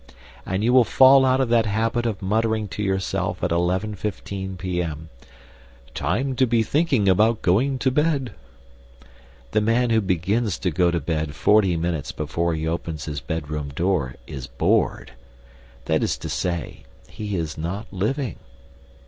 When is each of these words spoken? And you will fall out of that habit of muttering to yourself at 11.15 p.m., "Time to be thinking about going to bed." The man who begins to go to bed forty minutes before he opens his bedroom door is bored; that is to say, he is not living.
And 0.47 0.63
you 0.63 0.73
will 0.73 0.83
fall 0.83 1.23
out 1.27 1.39
of 1.39 1.49
that 1.49 1.67
habit 1.67 2.07
of 2.07 2.23
muttering 2.23 2.67
to 2.69 2.81
yourself 2.81 3.43
at 3.43 3.51
11.15 3.51 4.57
p.m., 4.57 5.09
"Time 5.93 6.35
to 6.37 6.47
be 6.47 6.63
thinking 6.63 7.07
about 7.07 7.43
going 7.43 7.77
to 7.77 7.91
bed." 7.91 8.33
The 9.51 9.61
man 9.61 9.91
who 9.91 10.01
begins 10.01 10.57
to 10.57 10.71
go 10.71 10.89
to 10.89 10.99
bed 10.99 11.35
forty 11.35 11.77
minutes 11.77 12.11
before 12.11 12.55
he 12.55 12.67
opens 12.67 13.05
his 13.05 13.19
bedroom 13.21 13.69
door 13.75 14.15
is 14.25 14.47
bored; 14.47 15.11
that 15.85 16.01
is 16.01 16.17
to 16.17 16.29
say, 16.29 16.83
he 17.07 17.35
is 17.37 17.55
not 17.55 17.85
living. 17.91 18.37